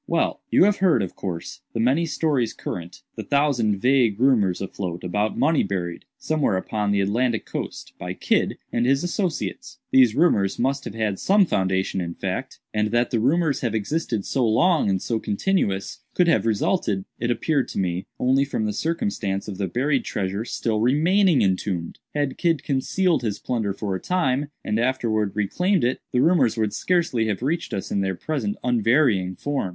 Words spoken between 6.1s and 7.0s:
somewhere upon